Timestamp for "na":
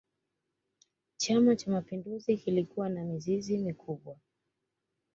2.89-3.03